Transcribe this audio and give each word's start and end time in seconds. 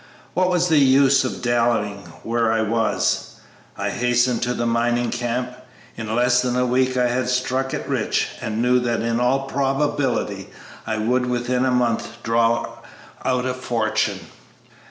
What 0.33 0.49
was 0.49 0.67
the 0.67 0.79
use 0.79 1.23
of 1.23 1.43
dallying 1.43 2.07
where 2.23 2.51
I 2.51 2.63
was? 2.63 3.35
I 3.77 3.91
hastened 3.91 4.41
to 4.41 4.55
the 4.55 4.65
mining 4.65 5.11
camp. 5.11 5.53
In 5.95 6.15
less 6.15 6.41
than 6.41 6.55
a 6.55 6.65
week 6.65 6.97
I 6.97 7.07
had 7.07 7.29
'struck 7.29 7.71
it 7.71 7.87
rich,' 7.87 8.29
and 8.41 8.63
knew 8.63 8.79
that 8.79 9.01
in 9.01 9.19
all 9.19 9.41
probability 9.45 10.49
I 10.87 10.97
would 10.97 11.27
within 11.27 11.65
a 11.65 11.71
month 11.71 12.23
draw 12.23 12.77
out 13.23 13.45
a 13.45 13.53
fortune. 13.53 14.21